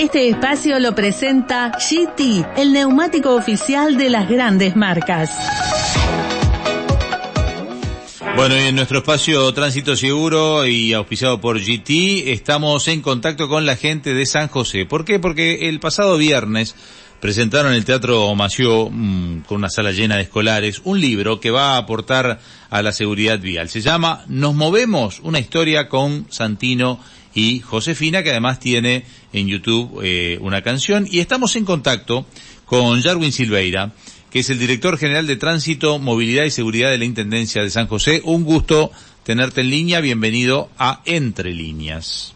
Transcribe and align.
Este 0.00 0.30
espacio 0.30 0.78
lo 0.78 0.94
presenta 0.94 1.72
GT, 1.72 2.46
el 2.56 2.72
neumático 2.72 3.34
oficial 3.34 3.98
de 3.98 4.08
las 4.08 4.30
grandes 4.30 4.74
marcas. 4.74 5.30
Bueno, 8.34 8.54
en 8.54 8.76
nuestro 8.76 9.00
espacio 9.00 9.52
Tránsito 9.52 9.94
Seguro 9.96 10.66
y 10.66 10.94
auspiciado 10.94 11.38
por 11.42 11.60
GT, 11.60 12.32
estamos 12.32 12.88
en 12.88 13.02
contacto 13.02 13.46
con 13.46 13.66
la 13.66 13.76
gente 13.76 14.14
de 14.14 14.24
San 14.24 14.48
José. 14.48 14.86
¿Por 14.86 15.04
qué? 15.04 15.18
Porque 15.18 15.68
el 15.68 15.80
pasado 15.80 16.16
viernes 16.16 16.74
presentaron 17.20 17.72
en 17.72 17.76
el 17.76 17.84
Teatro 17.84 18.34
Mació, 18.34 18.88
mm, 18.90 19.40
con 19.40 19.58
una 19.58 19.68
sala 19.68 19.92
llena 19.92 20.16
de 20.16 20.22
escolares, 20.22 20.80
un 20.84 20.98
libro 20.98 21.40
que 21.40 21.50
va 21.50 21.74
a 21.74 21.76
aportar 21.76 22.40
a 22.70 22.80
la 22.80 22.92
seguridad 22.92 23.38
vial. 23.38 23.68
Se 23.68 23.82
llama 23.82 24.24
Nos 24.28 24.54
Movemos, 24.54 25.20
una 25.22 25.40
historia 25.40 25.90
con 25.90 26.24
Santino 26.30 26.98
y 27.34 27.60
Josefina, 27.60 28.22
que 28.22 28.30
además 28.30 28.58
tiene 28.58 29.04
en 29.32 29.48
YouTube 29.48 30.00
eh, 30.02 30.38
una 30.40 30.62
canción. 30.62 31.06
Y 31.10 31.20
estamos 31.20 31.56
en 31.56 31.64
contacto 31.64 32.26
con 32.64 33.02
Jarwin 33.02 33.32
Silveira, 33.32 33.92
que 34.30 34.40
es 34.40 34.50
el 34.50 34.58
director 34.58 34.96
general 34.96 35.26
de 35.26 35.36
Tránsito, 35.36 35.98
Movilidad 35.98 36.44
y 36.44 36.50
Seguridad 36.50 36.90
de 36.90 36.98
la 36.98 37.04
Intendencia 37.04 37.62
de 37.62 37.70
San 37.70 37.86
José. 37.86 38.22
Un 38.24 38.44
gusto 38.44 38.90
tenerte 39.24 39.60
en 39.60 39.70
línea. 39.70 40.00
Bienvenido 40.00 40.70
a 40.78 41.02
Entre 41.04 41.52
Líneas. 41.52 42.34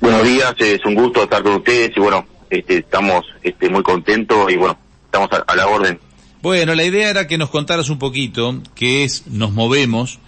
Buenos 0.00 0.24
días, 0.24 0.54
es 0.58 0.84
un 0.84 0.94
gusto 0.94 1.22
estar 1.22 1.42
con 1.42 1.54
ustedes 1.54 1.90
y 1.96 2.00
bueno, 2.00 2.26
este, 2.50 2.78
estamos 2.78 3.24
este, 3.42 3.70
muy 3.70 3.82
contentos 3.82 4.52
y 4.52 4.56
bueno, 4.56 4.78
estamos 5.06 5.30
a, 5.32 5.36
a 5.38 5.56
la 5.56 5.66
orden. 5.66 5.98
Bueno, 6.42 6.74
la 6.74 6.84
idea 6.84 7.08
era 7.08 7.26
que 7.26 7.38
nos 7.38 7.50
contaras 7.50 7.88
un 7.88 7.98
poquito 7.98 8.60
qué 8.74 9.04
es 9.04 9.26
Nos 9.26 9.52
Movemos, 9.52 10.18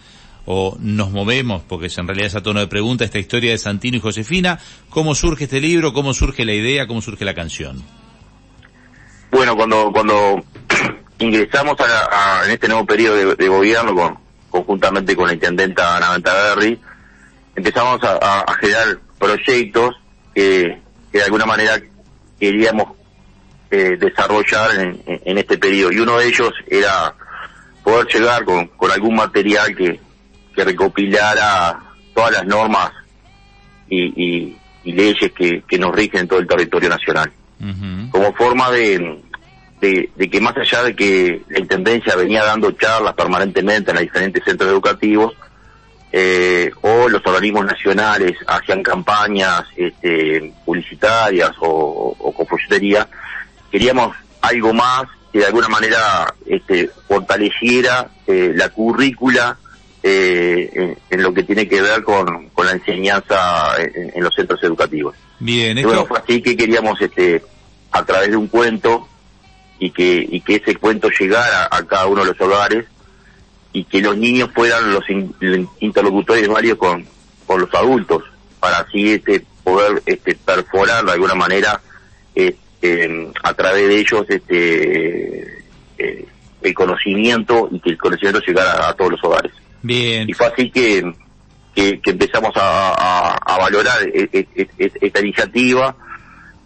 o 0.50 0.78
Nos 0.80 1.10
Movemos, 1.10 1.62
porque 1.68 1.88
en 1.94 2.06
realidad 2.06 2.28
es 2.28 2.34
a 2.34 2.42
tono 2.42 2.60
de 2.60 2.68
pregunta, 2.68 3.04
esta 3.04 3.18
historia 3.18 3.50
de 3.50 3.58
Santino 3.58 3.98
y 3.98 4.00
Josefina, 4.00 4.58
cómo 4.88 5.14
surge 5.14 5.44
este 5.44 5.60
libro, 5.60 5.92
cómo 5.92 6.14
surge 6.14 6.46
la 6.46 6.54
idea, 6.54 6.86
cómo 6.86 7.02
surge 7.02 7.26
la 7.26 7.34
canción. 7.34 7.82
Bueno, 9.30 9.54
cuando 9.56 9.92
cuando 9.92 10.42
ingresamos 11.18 11.76
a, 11.80 12.40
a- 12.40 12.44
en 12.46 12.52
este 12.52 12.66
nuevo 12.66 12.86
periodo 12.86 13.16
de, 13.16 13.34
de 13.36 13.48
gobierno, 13.48 13.94
con, 13.94 14.18
conjuntamente 14.48 15.14
con 15.14 15.26
la 15.26 15.34
intendenta 15.34 15.98
Ana 15.98 16.12
Ventaverri, 16.12 16.78
empezamos 17.54 18.02
a, 18.04 18.16
a- 18.46 18.54
generar 18.54 18.98
proyectos 19.18 19.96
que, 20.34 20.80
que 21.12 21.18
de 21.18 21.24
alguna 21.24 21.44
manera 21.44 21.78
queríamos 22.40 22.96
eh, 23.70 23.98
desarrollar 24.00 24.70
en- 24.80 25.02
en 25.06 25.36
este 25.36 25.58
periodo. 25.58 25.92
Y 25.92 25.98
uno 25.98 26.16
de 26.18 26.26
ellos 26.28 26.52
era 26.68 27.14
poder 27.84 28.06
llegar 28.06 28.46
con, 28.46 28.68
con 28.68 28.90
algún 28.90 29.14
material 29.14 29.76
que, 29.76 30.00
que 30.58 30.64
recopilara 30.64 31.78
todas 32.14 32.32
las 32.32 32.44
normas 32.46 32.90
y, 33.88 34.02
y- 34.24 34.56
y 34.84 34.92
leyes 34.92 35.30
que, 35.32 35.62
que 35.68 35.78
nos 35.78 35.94
rigen 35.94 36.20
en 36.22 36.28
todo 36.28 36.38
el 36.40 36.46
territorio 36.48 36.88
nacional. 36.88 37.30
Como 38.10 38.32
forma 38.34 38.70
de, 38.70 39.20
de, 39.80 40.10
de 40.16 40.30
que 40.30 40.40
más 40.40 40.56
allá 40.56 40.82
de 40.84 40.96
que 40.96 41.42
la 41.48 41.58
Intendencia 41.60 42.16
venía 42.16 42.42
dando 42.44 42.70
charlas 42.72 43.14
permanentemente 43.14 43.90
en 43.90 43.96
los 43.96 44.02
diferentes 44.04 44.42
centros 44.44 44.70
educativos, 44.70 45.34
eh, 46.10 46.70
o 46.80 47.08
los 47.08 47.20
organismos 47.26 47.66
nacionales 47.66 48.32
hacían 48.46 48.82
campañas 48.82 49.64
este, 49.76 50.52
publicitarias 50.64 51.50
o, 51.60 52.16
o 52.18 52.32
con 52.32 52.46
folletería, 52.46 53.06
queríamos 53.70 54.16
algo 54.40 54.72
más 54.72 55.02
que 55.32 55.40
de 55.40 55.46
alguna 55.46 55.68
manera 55.68 56.32
este, 56.46 56.88
fortaleciera 57.06 58.08
eh, 58.26 58.52
la 58.54 58.70
currícula 58.70 59.58
eh, 60.02 60.70
en, 60.74 60.98
en 61.10 61.22
lo 61.22 61.32
que 61.34 61.42
tiene 61.42 61.68
que 61.68 61.80
ver 61.82 62.02
con, 62.02 62.48
con 62.50 62.66
la 62.66 62.72
enseñanza 62.72 63.72
en- 63.78 64.12
en 64.14 64.22
los 64.24 64.34
centros 64.34 64.62
educativos. 64.62 65.14
Bien, 65.40 65.76
Y 65.78 65.82
bueno, 65.84 66.00
esto, 66.02 66.08
fue 66.14 66.18
así 66.18 66.42
que 66.42 66.56
queríamos, 66.56 67.00
este, 67.00 67.42
a 67.92 68.04
través 68.04 68.30
de 68.30 68.36
un 68.36 68.48
cuento, 68.48 69.08
y 69.80 69.90
que, 69.90 70.26
y 70.30 70.40
que 70.40 70.56
ese 70.56 70.74
cuento 70.76 71.08
llegara 71.18 71.68
a 71.70 71.82
cada 71.86 72.06
uno 72.06 72.22
de 72.24 72.32
los 72.32 72.40
hogares, 72.40 72.84
y 73.72 73.84
que 73.84 74.00
los 74.00 74.16
niños 74.16 74.50
fueran 74.54 74.92
los 74.92 75.08
in- 75.10 75.34
interlocutores 75.80 76.48
varios 76.48 76.78
con, 76.78 77.04
con 77.46 77.60
los 77.60 77.72
adultos, 77.74 78.22
para 78.60 78.78
así 78.78 79.12
este, 79.12 79.44
poder 79.62 80.02
este, 80.06 80.34
perforar 80.34 81.04
de 81.04 81.12
alguna 81.12 81.34
manera 81.34 81.80
este, 82.34 83.30
a 83.42 83.54
través 83.54 83.86
de 83.88 83.98
ellos 84.00 84.24
este, 84.28 85.64
eh, 85.98 86.26
el 86.62 86.74
conocimiento 86.74 87.68
y 87.70 87.78
que 87.80 87.90
el 87.90 87.98
conocimiento 87.98 88.40
llegara 88.46 88.88
a 88.88 88.94
todos 88.94 89.12
los 89.12 89.24
hogares. 89.24 89.52
Bien, 89.82 90.28
Y 90.28 90.32
fue 90.32 90.46
así 90.46 90.70
que, 90.70 91.12
que, 91.74 92.00
que 92.00 92.10
empezamos 92.10 92.56
a, 92.56 92.92
a- 92.92 93.36
a 93.36 93.58
valorar 93.58 94.02
e- 94.02 94.28
e- 94.32 94.46
e- 94.78 94.92
esta 95.00 95.20
iniciativa. 95.20 95.94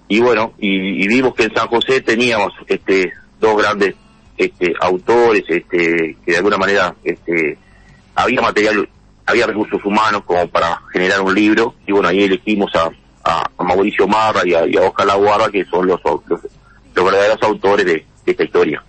Y 0.08 0.20
bueno, 0.20 0.52
y, 0.58 1.02
y 1.04 1.08
vimos 1.08 1.34
que 1.34 1.44
en 1.44 1.54
San 1.54 1.68
José 1.68 2.00
teníamos 2.00 2.52
este 2.66 3.12
dos 3.40 3.56
grandes 3.56 3.94
este 4.36 4.72
autores 4.80 5.44
este 5.48 6.16
que 6.24 6.32
de 6.32 6.36
alguna 6.36 6.56
manera 6.58 6.94
este 7.04 7.56
había 8.14 8.40
material, 8.42 8.88
había 9.26 9.46
recursos 9.46 9.82
humanos 9.84 10.22
como 10.24 10.46
para 10.48 10.80
generar 10.92 11.20
un 11.22 11.34
libro. 11.34 11.74
Y 11.86 11.92
bueno, 11.92 12.08
ahí 12.08 12.24
elegimos 12.24 12.70
a, 12.74 12.90
a- 13.24 13.50
Mauricio 13.62 14.06
Marra 14.08 14.42
y 14.44 14.52
a, 14.54 14.66
y 14.66 14.76
a 14.76 14.82
Oscar 14.82 15.06
Laguarda 15.06 15.50
que 15.50 15.64
son 15.66 15.86
los, 15.86 16.00
los, 16.04 16.40
los 16.94 17.04
verdaderos 17.04 17.42
autores 17.42 17.86
de, 17.86 17.92
de 18.26 18.32
esta 18.32 18.44
historia. 18.44 18.82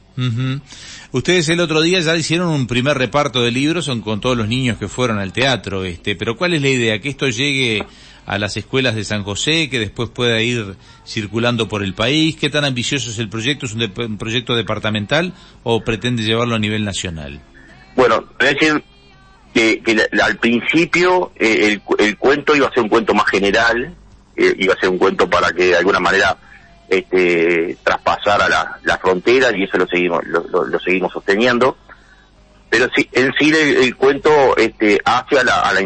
Ustedes 1.14 1.48
el 1.50 1.60
otro 1.60 1.82
día 1.82 2.00
ya 2.00 2.16
hicieron 2.18 2.48
un 2.50 2.66
primer 2.66 2.98
reparto 2.98 3.42
de 3.44 3.52
libros 3.52 3.86
son 3.86 4.02
con 4.02 4.20
todos 4.20 4.36
los 4.36 4.48
niños 4.48 4.78
que 4.80 4.88
fueron 4.88 5.20
al 5.20 5.32
teatro, 5.32 5.86
este, 5.86 6.16
pero 6.16 6.36
¿cuál 6.36 6.56
es 6.56 6.62
la 6.64 6.70
idea? 6.70 7.00
Que 7.00 7.10
esto 7.10 7.30
llegue 7.30 7.86
a 8.26 8.40
las 8.40 8.58
escuelas 8.58 8.96
de 8.96 9.04
San 9.04 9.22
José, 9.24 9.70
que 9.70 9.78
después 9.80 10.10
pueda 10.10 10.42
ir 10.42 10.76
circulando 11.06 11.68
por 11.68 11.84
el 11.84 11.94
país. 11.94 12.36
¿Qué 12.36 12.50
tan 12.50 12.66
ambicioso 12.66 13.12
es 13.12 13.20
el 13.20 13.30
proyecto? 13.30 13.68
¿Es 13.68 13.74
un, 13.74 13.80
de- 13.80 14.06
un 14.06 14.18
proyecto 14.18 14.56
departamental 14.56 15.34
o 15.62 15.84
pretende 15.84 16.24
llevarlo 16.24 16.56
a 16.56 16.60
nivel 16.60 16.84
nacional? 16.84 17.40
Bueno, 17.96 18.26
decir 18.40 18.84
que, 19.54 19.84
que 19.84 20.08
al 20.20 20.38
principio 20.38 21.32
eh, 21.36 21.80
el, 22.00 22.06
el 22.06 22.18
cuento 22.18 22.56
iba 22.56 22.68
a 22.70 22.74
ser 22.74 22.82
un 22.82 22.90
cuento 22.90 23.14
más 23.14 23.28
general, 23.30 23.94
eh, 24.36 24.56
iba 24.58 24.74
a 24.74 24.80
ser 24.80 24.90
un 24.90 24.98
cuento 24.98 25.30
para 25.30 25.52
que 25.52 25.66
de 25.66 25.76
alguna 25.78 26.00
manera 26.00 26.36
este, 26.98 27.78
traspasara 27.84 28.48
la, 28.50 28.80
la 28.84 28.98
frontera 28.98 29.56
y 29.56 29.64
eso 29.64 29.78
lo 29.78 29.88
seguimos 29.88 30.24
lo, 30.26 30.44
seguimos 30.80 31.12
sosteniendo. 31.14 31.78
Pero 32.70 32.88
sí, 32.96 33.08
en 33.12 33.32
sí 33.38 33.52
el, 33.56 33.96
cuento 33.96 34.58
este, 34.58 35.00
hace 35.06 35.38
a 35.40 35.44
la, 35.44 35.60
a 35.62 35.74
la 35.74 35.82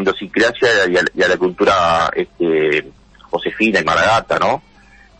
y 0.88 0.96
a, 0.96 1.02
y 1.14 1.22
a 1.22 1.28
la 1.28 1.36
cultura 1.36 2.10
este, 2.14 2.90
josefina 3.30 3.80
y 3.80 3.84
maragata, 3.84 4.38
¿no? 4.38 4.62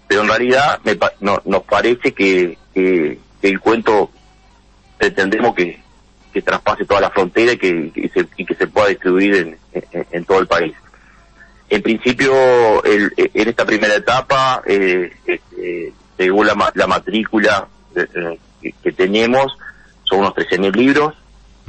Pero 0.07 0.23
en 0.23 0.29
realidad 0.29 0.81
me 0.85 0.99
no- 1.21 1.43
nos 1.45 1.63
parece 1.65 2.13
que, 2.15 2.57
que- 2.75 3.19
el 3.43 3.61
cuento 3.61 4.11
pretendemos 4.97 5.55
que, 5.55 5.79
que 6.33 6.43
traspase 6.43 6.85
toda 6.87 7.03
la 7.03 7.11
frontera 7.11 7.53
y 7.53 7.59
que, 7.59 8.11
se, 8.15 8.27
y 8.37 8.45
que 8.47 8.55
se 8.55 8.67
pueda 8.67 8.89
distribuir 8.89 9.35
en, 9.37 9.59
en- 9.93 10.07
en 10.11 10.25
todo 10.25 10.41
el 10.41 10.47
país. 10.47 10.75
En 11.69 11.83
principio, 11.83 12.83
el- 12.85 13.13
en 13.17 13.49
esta 13.49 13.67
primera 13.67 13.95
etapa, 13.95 14.63
eh, 14.67 15.13
este, 15.59 15.93
según 16.17 16.47
la, 16.47 16.73
la 16.75 16.87
matrícula 16.87 17.69
eh, 17.95 18.07
eh, 18.15 18.39
que, 18.63 18.73
que 18.83 18.93
tenemos, 18.93 19.57
son 20.05 20.21
unos 20.21 20.35
13.000 20.35 20.75
libros 20.77 21.15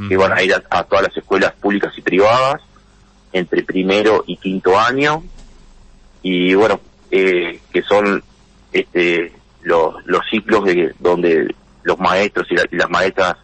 que 0.08 0.16
van 0.16 0.32
a 0.32 0.42
ir 0.42 0.54
a, 0.54 0.64
a 0.70 0.84
todas 0.86 1.08
las 1.08 1.18
escuelas 1.18 1.52
públicas 1.54 1.92
y 1.98 2.02
privadas 2.02 2.62
entre 3.34 3.64
primero 3.64 4.24
y 4.26 4.38
quinto 4.38 4.80
año. 4.80 5.24
Y 6.24 6.54
bueno 6.54 6.80
eh, 7.12 7.60
que 7.74 7.82
son 7.84 8.24
este 8.72 9.34
los, 9.62 9.96
los 10.06 10.22
ciclos 10.30 10.64
de 10.64 10.94
donde 11.00 11.54
los 11.84 12.00
maestros 12.00 12.48
y, 12.50 12.56
la- 12.56 12.66
y 12.72 12.76
las 12.78 12.90
maestras 12.90 13.36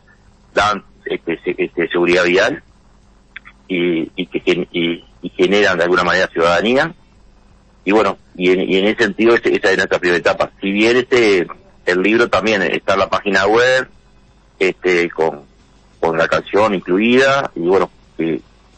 dan 0.53 0.84
este, 1.05 1.38
este, 1.57 1.88
seguridad 1.89 2.23
vial 2.23 2.63
y, 3.67 4.09
y 4.16 4.25
que 4.28 4.67
y, 4.72 5.03
y 5.22 5.29
generan 5.31 5.78
de 5.78 5.84
alguna 5.84 6.03
manera 6.03 6.28
ciudadanía 6.28 6.94
y 7.85 7.91
bueno 7.91 8.17
y 8.35 8.49
en, 8.52 8.61
y 8.70 8.78
en 8.78 8.87
ese 8.87 9.03
sentido 9.03 9.35
esa 9.35 9.47
es 9.49 9.78
nuestra 9.78 9.99
primera 9.99 10.17
etapa 10.17 10.52
si 10.59 10.72
bien 10.72 10.97
este 10.97 11.47
el 11.85 12.02
libro 12.02 12.28
también 12.29 12.61
está 12.64 12.93
en 12.93 12.99
la 12.99 13.09
página 13.09 13.46
web 13.47 13.87
este 14.59 15.09
con 15.11 15.41
con 15.99 16.17
la 16.17 16.28
canción 16.28 16.73
incluida 16.73 17.52
y 17.55 17.61
bueno 17.61 17.90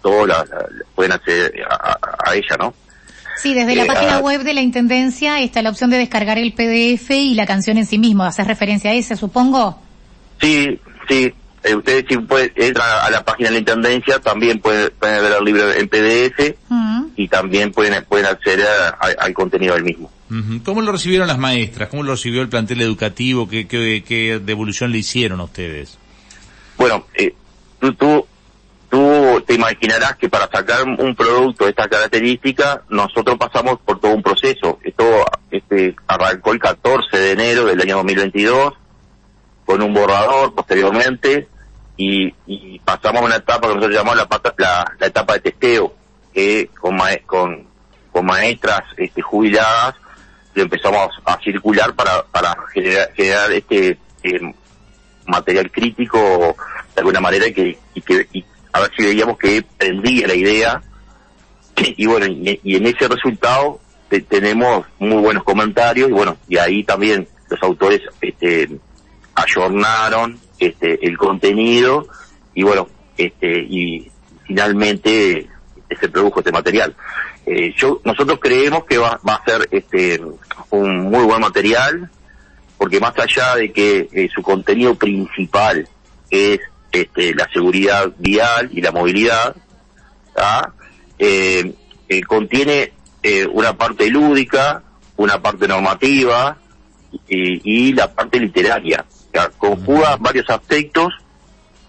todos 0.02 0.28
la, 0.28 0.46
la- 0.46 0.66
pueden 0.96 1.12
acceder 1.14 1.54
a, 1.70 2.34
ella 2.36 2.58
no 2.60 2.74
Sí, 3.38 3.54
desde 3.54 3.76
la 3.76 3.84
Eh, 3.84 3.86
página 3.86 4.16
ah. 4.16 4.20
web 4.20 4.42
de 4.42 4.54
la 4.56 4.62
Intendencia 4.62 5.40
está 5.42 5.62
la 5.62 5.70
opción 5.70 5.92
de 5.92 5.98
descargar 6.00 6.40
el 6.40 6.54
PDF 6.54 7.12
y 7.12 7.36
la 7.36 7.46
canción 7.46 7.78
en 7.78 7.86
sí 7.86 8.00
mismo. 8.00 8.24
¿Haces 8.24 8.48
referencia 8.48 8.90
a 8.90 8.94
ese, 8.96 9.16
supongo? 9.16 9.80
Sí, 10.42 10.80
sí. 11.08 11.32
Eh, 11.64 11.76
ustedes 11.76 12.06
si 12.10 12.18
pueden, 12.18 12.52
entran 12.56 12.88
a 13.04 13.12
la 13.12 13.24
página 13.24 13.50
de 13.50 13.54
la 13.54 13.60
Intendencia, 13.60 14.18
también 14.18 14.60
pueden, 14.60 14.90
pueden 15.00 15.22
ver 15.22 15.34
el 15.38 15.46
libro 15.46 15.72
en 15.72 15.88
PDF 15.88 16.56
Mm. 16.70 16.87
Y 17.18 17.28
también 17.28 17.72
pueden, 17.74 18.06
pueden 18.06 18.28
acceder 18.28 18.66
a- 18.66 18.90
a- 18.90 19.26
al 19.26 19.34
contenido 19.34 19.74
del 19.76 19.84
mismo. 19.84 20.10
¿Cómo 20.64 20.82
lo 20.82 20.92
recibieron 20.94 21.28
las 21.28 21.38
maestras? 21.38 21.90
¿Cómo 21.90 22.04
lo 22.04 22.12
recibió 22.12 22.42
el 22.42 22.48
plantel 22.50 22.82
educativo? 22.82 23.50
¿Qué, 23.50 23.68
qué, 23.68 24.04
qué 24.08 24.40
devolución 24.40 24.92
le 24.92 25.00
hicieron 25.00 25.40
a 25.42 25.44
ustedes? 25.46 25.98
Bueno, 26.78 27.06
eh, 27.16 27.34
tú, 27.80 27.94
tú 27.94 28.28
tú 28.90 29.44
te 29.46 29.54
imaginarás 29.56 30.16
que 30.16 30.30
para 30.30 30.48
sacar 30.48 30.84
un 30.86 31.14
producto 31.14 31.66
de 31.66 31.72
esta 31.72 31.90
característica, 31.90 32.84
nosotros 32.90 33.38
pasamos 33.38 33.80
por 33.84 34.00
todo 34.00 34.14
un 34.14 34.24
proceso. 34.24 34.80
Esto 34.82 35.26
este, 35.52 35.94
arrancó 36.08 36.54
el 36.54 36.60
14 36.60 37.18
de 37.18 37.32
enero 37.34 37.66
del 37.66 37.82
año 37.82 37.98
2022, 37.98 38.74
con 39.66 39.82
un 39.82 39.94
borrador 39.94 40.56
posteriormente, 40.56 41.50
y, 41.98 42.34
y 42.46 42.80
pasamos 42.80 43.24
a 43.24 43.26
una 43.26 43.36
etapa 43.36 43.68
que 43.68 43.76
nosotros 43.76 43.92
llamamos 43.98 44.18
la, 44.18 44.42
la, 44.58 44.96
la 44.98 45.08
etapa 45.08 45.34
de 45.34 45.40
testeo, 45.42 45.94
que 46.38 46.70
con, 46.80 47.00
con, 47.26 47.66
con 48.12 48.26
maestras 48.28 48.84
este, 48.96 49.24
jubiladas 49.24 49.96
lo 50.54 50.62
empezamos 50.62 51.10
a 51.26 51.40
circular 51.40 51.96
para, 51.96 52.24
para 52.26 52.56
generar, 52.72 53.52
este 53.52 53.98
eh, 54.22 54.54
material 55.26 55.72
crítico 55.72 56.56
de 56.94 57.00
alguna 57.02 57.22
manera 57.22 57.50
que, 57.50 57.80
y 57.96 58.02
que 58.02 58.28
y 58.32 58.46
a 58.72 58.82
ver 58.82 58.92
si 58.96 59.04
veíamos 59.04 59.40
que 59.40 59.64
prendía 59.78 60.28
la 60.28 60.36
idea. 60.36 60.82
Y 61.76 62.06
bueno 62.06 62.28
y, 62.28 62.76
en 62.76 62.86
ese 62.86 63.08
resultado 63.08 63.80
tenemos 64.30 64.86
muy 65.00 65.22
buenos 65.22 65.44
comentarios 65.44 66.10
y 66.10 66.14
bueno 66.14 66.38
y 66.48 66.58
ahí 66.58 66.84
también 66.84 67.28
los 67.50 67.62
autores 67.64 68.02
este 68.22 68.70
ayornaron 69.36 70.40
este 70.60 71.06
el 71.06 71.18
contenido 71.18 72.08
y 72.56 72.64
bueno 72.64 72.88
este 73.18 73.60
y 73.60 74.12
finalmente 74.46 75.48
se 75.96 76.10
produjo 76.10 76.40
este 76.40 76.52
material 76.52 76.96
eh, 77.46 77.74
yo 77.78 78.02
nosotros 78.04 78.40
creemos 78.42 78.86
que 78.86 78.98
va, 78.98 79.20
va 79.28 79.36
a 79.36 79.46
ser 79.46 79.68
este 79.72 80.22
un 80.70 81.10
muy 81.10 81.24
buen 81.24 81.40
material 81.40 82.10
porque 82.78 83.00
más 83.00 83.18
allá 83.18 83.56
de 83.56 83.72
que 83.72 84.08
eh, 84.12 84.30
su 84.34 84.42
contenido 84.42 84.96
principal 84.96 85.88
es 86.30 86.60
este, 86.92 87.34
la 87.34 87.50
seguridad 87.52 88.12
vial 88.18 88.70
y 88.72 88.82
la 88.82 88.92
movilidad, 88.92 89.56
eh, 91.18 91.74
eh, 92.08 92.22
contiene 92.22 92.94
una 93.52 93.76
parte 93.76 94.10
lúdica, 94.10 94.84
una 95.18 95.42
parte 95.42 95.68
normativa 95.68 96.58
y, 97.28 97.92
la 97.94 98.14
parte 98.14 98.40
literaria. 98.40 99.04
conjuga 99.58 100.16
varios 100.16 100.50
aspectos 100.50 101.14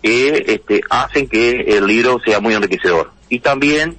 que 0.03 0.45
este, 0.49 0.81
hacen 0.91 1.29
que 1.29 1.61
el 1.61 1.87
libro 1.87 2.19
sea 2.25 2.41
muy 2.41 2.55
enriquecedor. 2.55 3.13
Y 3.29 3.41
también 3.41 3.97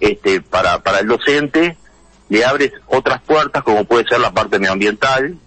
este, 0.00 0.40
para, 0.40 0.82
para 0.82 1.00
el 1.00 1.06
docente 1.06 1.76
le 2.28 2.44
abres 2.44 2.72
otras 2.86 3.20
puertas 3.22 3.62
como 3.62 3.84
puede 3.84 4.06
ser 4.08 4.20
la 4.20 4.32
parte 4.32 4.58
medioambiental, 4.58 5.38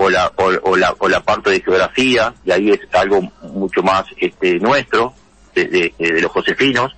o 0.00 0.08
la, 0.08 0.32
o, 0.36 0.76
la, 0.76 0.94
o 0.98 1.08
la 1.08 1.20
parte 1.24 1.50
de 1.50 1.60
geografía, 1.60 2.32
y 2.44 2.52
ahí 2.52 2.70
es 2.70 2.78
algo 2.92 3.20
mucho 3.42 3.82
más 3.82 4.04
este, 4.16 4.60
nuestro, 4.60 5.12
de, 5.56 5.92
de, 5.98 6.20
los 6.20 6.30
josefinos, 6.30 6.92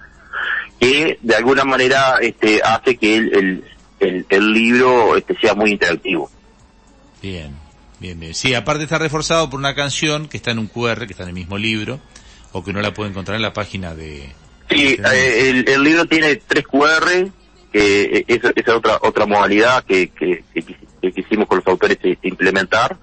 que 0.78 1.19
de 1.22 1.34
alguna 1.34 1.64
manera 1.64 2.19
este, 2.20 2.60
hace 2.62 2.96
que 2.98 3.16
el, 3.16 3.64
el, 4.00 4.26
el, 4.28 4.52
libro 4.52 5.16
este, 5.16 5.34
sea 5.40 5.54
muy 5.54 5.70
interactivo. 5.70 6.31
Bien, 7.22 7.56
bien, 7.98 8.20
bien. 8.20 8.34
Sí, 8.34 8.52
aparte 8.52 8.82
está 8.82 8.98
reforzado 8.98 9.48
por 9.48 9.58
una 9.58 9.75
canción 9.75 10.28
que 10.28 10.37
está 10.37 10.50
en 10.50 10.58
un 10.58 10.66
QR, 10.66 11.06
que 11.06 11.12
está 11.12 11.22
en 11.22 11.31
el 11.31 11.34
mismo 11.34 11.56
libro, 11.56 12.00
o 12.52 12.62
que 12.62 12.70
uno 12.70 12.82
la 12.82 12.92
puede 12.92 13.08
encontrar 13.08 13.37
en 13.37 13.42
la 13.42 13.54
página 13.54 13.94
de... 13.94 14.31
Sí, 14.70 14.96
eh, 15.12 15.50
el, 15.50 15.69
el, 15.69 15.82
libro 15.82 16.06
tiene 16.06 16.37
tres 16.37 16.64
QR, 16.67 17.28
que 17.72 18.25
esa 18.28 18.52
es 18.55 18.69
otra 18.69 18.99
otra 19.02 19.26
modalidad 19.26 19.82
que, 19.84 20.08
que, 20.11 20.44
que, 20.55 21.12
quisimos 21.12 21.49
con 21.49 21.58
los 21.58 21.67
autores 21.67 21.99
implementar, 22.22 22.96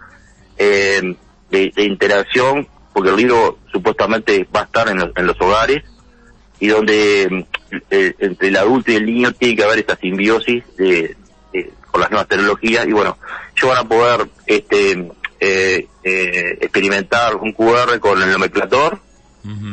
eh, 0.57 1.15
de, 1.49 1.71
interacción, 1.83 2.67
porque 2.93 3.09
el 3.09 3.17
libro 3.17 3.59
supuestamente 3.71 4.47
va 4.55 4.61
a 4.61 4.63
estar 4.63 4.87
en, 4.87 5.27
los 5.27 5.41
hogares, 5.41 5.83
y 6.59 6.67
donde 6.67 7.45
eh, 7.91 8.15
entre 8.17 8.47
el 8.47 8.57
adulto 8.57 8.91
y 8.91 8.95
el 8.95 9.05
niño 9.05 9.33
tiene 9.33 9.57
que 9.57 9.63
haber 9.63 9.79
esta 9.79 9.97
simbiosis 9.97 10.63
de, 10.77 11.17
con 11.91 11.99
las 11.99 12.09
nuevas 12.11 12.29
tecnologías, 12.29 12.87
y 12.87 12.93
bueno, 12.93 13.17
ellos 13.57 13.69
van 13.69 13.85
a 13.85 13.89
poder 13.89 14.29
este 14.45 15.11
eh, 15.41 15.87
experimentar 16.03 17.35
un 17.35 17.51
QR 17.51 17.99
con 17.99 18.21
el 18.21 18.31
nomenclator, 18.31 19.01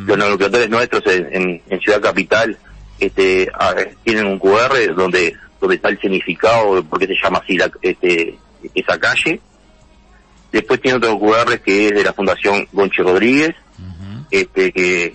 los 0.07 0.19
nomenclatores 0.19 0.71
nuestros 0.71 1.03
en, 1.07 1.61
en, 1.69 1.81
Ciudad 1.81 2.01
Capital 2.01 2.57
este 3.01 3.51
tienen 4.05 4.27
un 4.27 4.39
QR 4.39 4.95
donde 4.95 5.35
donde 5.61 5.77
está 5.77 5.89
el 5.89 6.01
significado 6.01 6.77
de 6.77 6.83
por 6.83 6.99
qué 6.99 7.07
se 7.07 7.15
llama 7.23 7.41
así 7.43 7.57
la, 7.57 7.71
este, 7.83 8.39
esa 8.75 8.99
calle. 8.99 9.41
Después 10.53 10.81
tiene 10.81 10.99
otro 10.99 11.19
QR 11.19 11.59
que 11.59 11.89
es 11.89 11.95
de 11.95 12.05
la 12.05 12.13
Fundación 12.13 12.69
Gonchi 12.73 13.03
Rodríguez, 13.03 13.55
este, 14.31 14.73
que, 14.73 15.15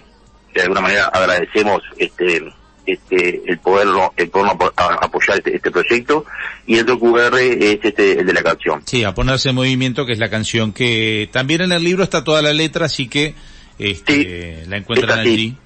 de 0.53 0.61
alguna 0.61 0.81
manera 0.81 1.05
agradecemos 1.05 1.81
este, 1.97 2.43
este, 2.85 3.41
el 3.45 3.59
poder, 3.59 3.87
el 4.17 4.29
poder 4.29 4.51
apoyar 4.75 5.37
este, 5.37 5.55
este, 5.55 5.71
proyecto. 5.71 6.25
Y 6.65 6.75
el 6.75 6.81
otro 6.81 6.99
QR 6.99 7.37
es 7.39 7.79
este, 7.83 8.19
el 8.19 8.25
de 8.25 8.33
la 8.33 8.43
canción. 8.43 8.81
Sí, 8.85 9.03
a 9.03 9.13
ponerse 9.13 9.49
en 9.49 9.55
movimiento, 9.55 10.05
que 10.05 10.13
es 10.13 10.19
la 10.19 10.29
canción 10.29 10.73
que 10.73 11.29
también 11.31 11.61
en 11.61 11.71
el 11.71 11.83
libro 11.83 12.03
está 12.03 12.23
toda 12.23 12.41
la 12.41 12.53
letra, 12.53 12.87
así 12.87 13.07
que 13.07 13.35
este, 13.79 14.65
la 14.67 14.77
encuentran 14.77 15.19
allí. 15.19 15.57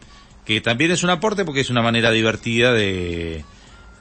Que 0.46 0.62
también 0.62 0.92
es 0.92 1.04
un 1.04 1.10
aporte 1.10 1.46
porque 1.46 1.62
es 1.62 1.70
una 1.70 1.82
manera 1.82 2.12
divertida 2.12 2.74
de, 2.74 3.44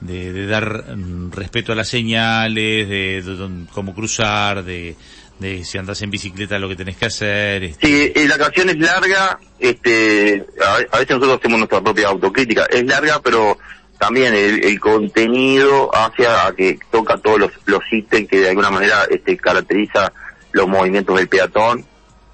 de, 0.01 0.47
dar 0.47 0.95
mm, 0.95 1.31
respeto 1.31 1.71
a 1.71 1.75
las 1.75 1.87
señales, 1.87 2.89
de, 2.89 3.65
cómo 3.71 3.95
cruzar, 3.95 4.63
de, 4.63 4.95
de 5.39 5.63
si 5.63 5.77
andas 5.77 6.01
en 6.01 6.11
bicicleta 6.11 6.59
lo 6.59 6.69
que 6.69 6.75
tenés 6.75 6.97
que 6.97 7.05
hacer. 7.05 7.63
Este. 7.63 7.87
Sí, 7.87 8.11
eh, 8.13 8.27
la 8.27 8.37
canción 8.37 8.69
es 8.69 8.77
larga, 8.77 9.39
este, 9.59 10.45
a, 10.61 10.97
veces 10.97 11.15
nosotros 11.15 11.39
hacemos 11.39 11.59
nuestra 11.59 11.81
propia 11.81 12.09
autocrítica, 12.09 12.65
es 12.65 12.85
larga 12.85 13.21
pero 13.21 13.57
también 13.97 14.33
el, 14.33 14.79
contenido 14.81 15.95
hace 15.95 16.27
a 16.27 16.53
que 16.55 16.77
toca 16.91 17.17
todos 17.17 17.39
los, 17.39 17.51
los 17.65 17.81
ítems 17.89 18.27
que 18.27 18.39
de 18.39 18.49
alguna 18.49 18.69
manera 18.69 19.05
este, 19.09 19.37
caracteriza 19.37 20.11
los 20.51 20.67
movimientos 20.67 21.15
del 21.15 21.29
peatón 21.29 21.85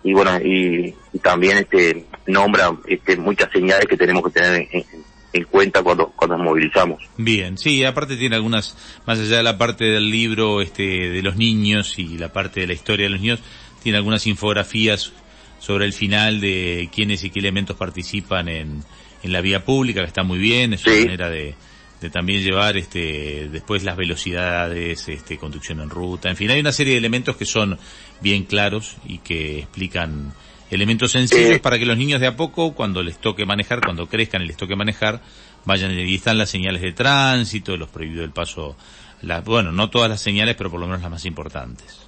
y 0.03 0.13
bueno 0.13 0.39
y, 0.39 0.95
también 1.21 1.57
este 1.57 2.05
nombra 2.27 2.71
este, 2.87 3.17
muchas 3.17 3.51
señales 3.51 3.85
que 3.87 3.97
tenemos 3.97 4.23
que 4.23 4.31
tener 4.31 4.67
en, 4.71 4.85
en 5.33 5.43
cuenta 5.45 5.83
cuando, 5.83 6.07
cuando 6.15 6.37
nos 6.37 6.45
movilizamos. 6.45 7.03
Bien, 7.17 7.57
sí, 7.57 7.83
aparte 7.83 8.15
tiene 8.15 8.35
algunas, 8.35 8.75
más 9.05 9.19
allá 9.19 9.37
de 9.37 9.43
la 9.43 9.57
parte 9.57 9.85
del 9.85 10.09
libro 10.09 10.61
este, 10.61 10.83
de 10.83 11.21
los 11.21 11.35
niños 11.35 11.99
y 11.99 12.17
la 12.17 12.31
parte 12.31 12.61
de 12.61 12.67
la 12.67 12.73
historia 12.73 13.05
de 13.05 13.11
los 13.11 13.21
niños, 13.21 13.39
tiene 13.83 13.97
algunas 13.97 14.25
infografías 14.27 15.11
sobre 15.59 15.85
el 15.85 15.93
final 15.93 16.39
de 16.41 16.89
quiénes 16.93 17.23
y 17.23 17.29
qué 17.29 17.39
elementos 17.39 17.75
participan 17.75 18.47
en, 18.47 18.83
en 19.23 19.31
la 19.31 19.41
vía 19.41 19.65
pública, 19.65 20.01
que 20.01 20.07
está 20.07 20.23
muy 20.23 20.39
bien, 20.39 20.73
es 20.73 20.85
una 20.85 20.95
manera 20.95 21.29
de, 21.29 21.55
de 22.01 22.09
también 22.09 22.41
llevar 22.41 22.77
este 22.77 23.49
después 23.49 23.83
las 23.83 23.97
velocidades, 23.97 25.07
este 25.09 25.37
conducción 25.37 25.81
en 25.81 25.89
ruta, 25.89 26.29
en 26.29 26.35
fin, 26.35 26.49
hay 26.51 26.59
una 26.59 26.71
serie 26.71 26.93
de 26.93 26.99
elementos 26.99 27.35
que 27.35 27.45
son 27.45 27.77
bien 28.21 28.43
claros 28.43 28.97
y 29.05 29.19
que 29.19 29.59
explican 29.59 30.33
elementos 30.69 31.11
sencillos 31.11 31.57
eh, 31.57 31.59
para 31.59 31.77
que 31.79 31.85
los 31.85 31.97
niños 31.97 32.21
de 32.21 32.27
a 32.27 32.35
poco, 32.35 32.73
cuando 32.73 33.03
les 33.03 33.19
toque 33.19 33.45
manejar, 33.45 33.81
cuando 33.81 34.07
crezcan 34.07 34.41
y 34.41 34.47
les 34.47 34.57
toque 34.57 34.75
manejar, 34.75 35.21
vayan 35.65 35.91
y 35.91 36.15
están 36.15 36.37
las 36.37 36.49
señales 36.49 36.81
de 36.81 36.93
tránsito, 36.93 37.75
los 37.75 37.89
prohibidos 37.89 38.21
del 38.21 38.31
paso, 38.31 38.77
la, 39.21 39.41
bueno, 39.41 39.71
no 39.71 39.89
todas 39.89 40.09
las 40.09 40.21
señales, 40.21 40.55
pero 40.55 40.69
por 40.69 40.79
lo 40.79 40.85
menos 40.87 41.01
las 41.01 41.11
más 41.11 41.25
importantes. 41.25 42.07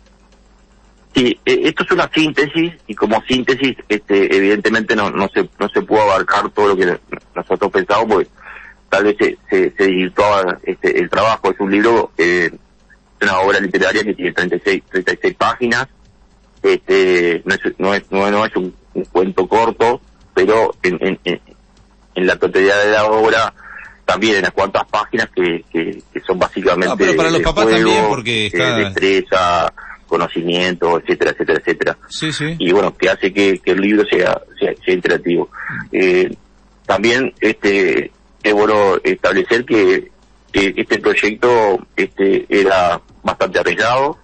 Sí, 1.14 1.38
eh, 1.46 1.62
esto 1.64 1.84
es 1.84 1.92
una 1.92 2.10
síntesis 2.14 2.74
y 2.88 2.96
como 2.96 3.22
síntesis, 3.24 3.76
este, 3.90 4.36
evidentemente 4.36 4.96
no, 4.96 5.12
no 5.12 5.28
se 5.34 5.50
no 5.60 5.68
se 5.68 5.82
puede 5.82 6.04
abarcar 6.04 6.50
todo 6.52 6.70
lo 6.70 6.78
que 6.78 6.98
nosotros 7.36 7.72
pensamos, 7.72 8.08
porque 8.08 8.30
tal 8.92 9.06
vez 9.06 9.16
se, 9.18 9.38
se, 9.50 9.72
se 9.72 10.12
este, 10.64 11.00
el 11.00 11.10
trabajo. 11.10 11.50
Es 11.50 11.60
un 11.60 11.72
libro, 11.72 12.12
eh, 12.18 12.52
una 13.22 13.40
obra 13.40 13.60
literaria 13.60 14.04
que 14.04 14.14
tiene 14.14 14.34
36, 14.34 14.84
36 14.92 15.34
páginas, 15.36 15.88
este 16.62 17.42
no 17.46 17.56
es, 17.56 17.62
no 17.80 17.94
es, 17.96 18.12
no, 18.12 18.46
es 18.46 18.56
un, 18.58 18.76
cuento 19.12 19.48
corto, 19.48 20.02
pero 20.34 20.76
en, 20.84 20.98
en, 21.02 21.40
en, 22.16 22.28
la 22.28 22.36
totalidad 22.36 22.84
de 22.84 22.92
la 22.92 23.06
obra 23.06 23.54
también 24.06 24.36
en 24.36 24.42
las 24.42 24.52
cuantas 24.52 24.84
páginas 24.90 25.30
que, 25.34 25.64
que, 25.72 26.04
son 26.28 26.38
básicamente 26.38 26.94
pero 26.98 27.16
para 27.16 27.32
los 27.32 27.42
papás 27.42 27.70
también 27.70 28.06
porque 28.10 28.48
está... 28.48 28.76
destreza, 28.76 29.74
conocimiento, 30.06 31.00
etcétera, 31.00 31.32
etcétera, 31.32 31.60
etcétera. 31.60 31.98
Sí, 32.10 32.34
sí. 32.34 32.56
Y 32.60 32.74
bueno, 32.74 32.94
que 32.98 33.10
hace 33.10 33.32
que, 33.32 33.60
que 33.60 33.72
el 33.72 33.80
libro 33.80 34.04
sea, 34.06 34.42
sea, 34.60 34.94
interactivo. 34.94 35.50
Eh, 35.94 36.36
también 36.86 37.34
este 37.40 38.12
es 38.44 38.54
bueno 38.54 38.98
establecer 39.04 39.66
que, 39.66 40.12
que, 40.52 40.74
este 40.76 41.00
proyecto 41.00 41.86
este 41.96 42.46
era 42.50 43.02
bastante 43.24 43.60
arriesgado, 43.60 44.18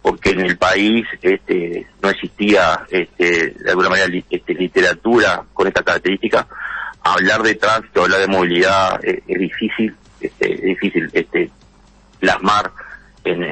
porque 0.00 0.30
en 0.30 0.40
el 0.40 0.56
país 0.56 1.06
este, 1.20 1.86
no 2.02 2.10
existía 2.10 2.86
este, 2.90 3.50
de 3.50 3.70
alguna 3.70 3.90
manera 3.90 4.24
este, 4.30 4.54
literatura 4.54 5.44
con 5.52 5.66
esta 5.66 5.82
característica. 5.82 6.46
Hablar 7.04 7.42
de 7.42 7.56
tránsito, 7.56 8.02
hablar 8.02 8.20
de 8.20 8.28
movilidad 8.28 9.04
eh, 9.04 9.22
es 9.26 9.38
difícil, 9.38 9.94
este, 10.20 10.54
es 10.54 10.62
difícil 10.62 11.10
este, 11.12 11.50
plasmar 12.20 12.70
en, 13.24 13.42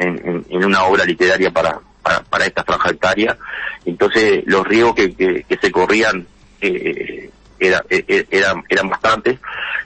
en, 0.49 0.65
una 0.65 0.85
obra 0.85 1.05
literaria 1.05 1.51
para, 1.51 1.81
para, 2.29 2.47
esta 2.47 2.65
franja 2.65 2.91
Entonces 3.85 4.43
los 4.47 4.67
riesgos 4.67 4.95
que, 4.95 5.15
que, 5.15 5.59
se 5.61 5.71
corrían 5.71 6.27
eh, 6.61 7.31
era, 7.61 7.85
e, 7.89 8.05
e, 8.09 8.27
eran, 8.31 8.65
eran 8.69 8.89
bastantes. 8.89 9.39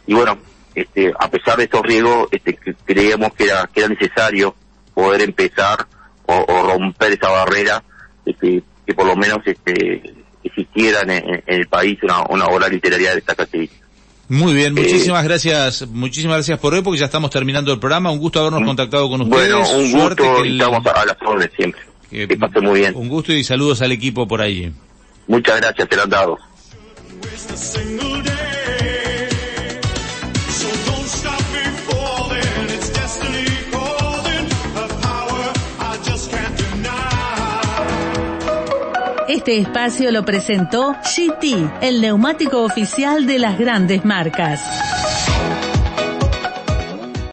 Y 0.06 0.14
bueno, 0.14 0.38
este, 0.74 1.12
a 1.18 1.28
pesar 1.28 1.56
de 1.56 1.64
estos 1.64 1.82
riesgos, 1.82 2.28
este, 2.30 2.58
creíamos 2.84 3.34
que 3.34 3.44
era, 3.44 3.68
que 3.72 3.80
era 3.80 3.88
necesario 3.88 4.54
poder 4.94 5.22
empezar 5.22 5.86
o, 6.26 6.62
romper 6.62 7.12
esa 7.12 7.28
barrera 7.28 7.82
que, 8.24 8.62
que 8.86 8.94
por 8.94 9.06
lo 9.06 9.16
menos 9.16 9.38
este, 9.44 10.14
existiera 10.42 11.00
en, 11.02 11.42
el 11.46 11.66
país 11.68 11.98
una, 12.02 12.22
una 12.28 12.46
obra 12.46 12.68
literaria 12.68 13.12
de 13.12 13.18
esta 13.18 13.34
característica. 13.34 13.84
Muy 14.28 14.54
bien, 14.54 14.74
muchísimas 14.74 15.22
eh, 15.22 15.28
gracias, 15.28 15.86
muchísimas 15.88 16.36
gracias 16.36 16.58
por 16.58 16.72
hoy 16.72 16.80
porque 16.80 16.98
ya 16.98 17.06
estamos 17.06 17.30
terminando 17.30 17.72
el 17.72 17.78
programa. 17.78 18.10
Un 18.10 18.18
gusto 18.18 18.40
habernos 18.40 18.62
mm. 18.62 18.66
contactado 18.66 19.08
con 19.10 19.20
ustedes. 19.20 19.52
Bueno, 19.52 19.70
un 19.70 19.92
gusto 19.92 20.44
y 20.44 20.52
estamos 20.58 20.86
a 20.86 21.04
las 21.04 21.16
órdenes 21.26 21.50
siempre. 21.56 21.80
Que, 22.10 22.36
pase 22.36 22.60
muy 22.60 22.80
bien. 22.80 22.94
Un 22.94 23.08
gusto 23.08 23.32
y 23.32 23.44
saludos 23.44 23.82
al 23.82 23.92
equipo 23.92 24.26
por 24.26 24.40
ahí. 24.40 24.72
Muchas 25.26 25.60
gracias, 25.60 25.88
te 25.88 25.96
lo 25.96 26.02
han 26.02 26.10
dado. 26.10 26.38
Este 39.44 39.58
espacio 39.58 40.10
lo 40.10 40.24
presentó 40.24 40.94
GT, 41.02 41.82
el 41.82 42.00
neumático 42.00 42.62
oficial 42.62 43.26
de 43.26 43.38
las 43.38 43.58
grandes 43.58 44.04
marcas. 44.04 44.83